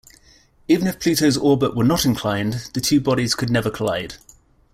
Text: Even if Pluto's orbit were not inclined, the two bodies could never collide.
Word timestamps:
Even 0.67 0.87
if 0.87 0.99
Pluto's 0.99 1.37
orbit 1.37 1.75
were 1.75 1.83
not 1.83 2.05
inclined, 2.05 2.71
the 2.73 2.81
two 2.81 2.99
bodies 2.99 3.35
could 3.35 3.51
never 3.51 3.69
collide. 3.69 4.15